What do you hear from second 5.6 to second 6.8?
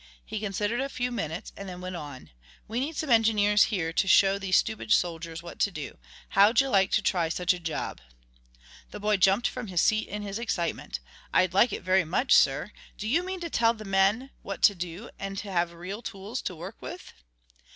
do. How'd you